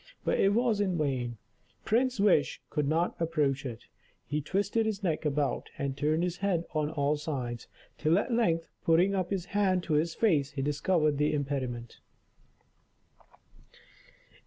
[0.25, 1.37] But it was in vain,
[1.85, 3.83] Prince Wish could not approach it.
[4.25, 7.67] He twisted his neck about, and turned his head on all sides,
[7.99, 11.99] till at length, putting up his hand to his face, he discovered the impediment.